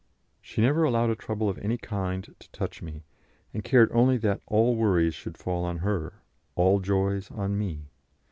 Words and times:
She 0.41 0.61
never 0.61 0.83
allowed 0.83 1.11
a 1.11 1.15
trouble 1.15 1.47
of 1.47 1.59
any 1.59 1.77
kind 1.77 2.33
to 2.39 2.49
touch 2.49 2.81
me, 2.81 3.03
and 3.53 3.63
cared 3.63 3.91
only 3.91 4.17
that 4.17 4.41
all 4.47 4.75
worries 4.75 5.13
should 5.13 5.37
fall 5.37 5.63
on 5.63 5.77
her, 5.77 6.23
all 6.55 6.79
joys 6.79 7.29
on 7.29 7.55
me. 7.55 7.85